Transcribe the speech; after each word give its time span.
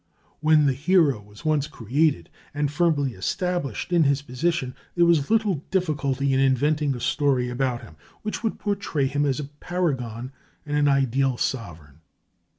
When 0.39 0.65
the 0.65 0.73
hero 0.73 1.21
was 1.21 1.45
once 1.45 1.67
created 1.67 2.31
and 2.55 2.71
firmly 2.71 3.13
established 3.13 3.93
in 3.93 4.01
his 4.05 4.23
position, 4.23 4.73
there 4.95 5.05
was 5.05 5.29
little 5.29 5.63
difficulty 5.69 6.33
in 6.33 6.39
inventing 6.39 6.95
a 6.95 6.99
story 6.99 7.49
about 7.49 7.83
him 7.83 7.97
which 8.23 8.41
would 8.43 8.57
portray 8.57 9.05
him 9.05 9.27
as 9.27 9.39
a 9.39 9.43
paragon 9.59 10.31
and 10.65 10.75
an 10.75 10.87
ideal 10.87 11.37
sovereign. 11.37 11.99